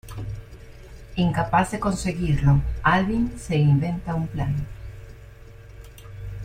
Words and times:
Incapaz 1.15 1.69
de 1.73 1.79
conseguirlo, 1.79 2.59
Alvin 2.81 3.37
se 3.37 3.55
inventa 3.55 4.15
un 4.15 4.25
plan. 4.27 4.55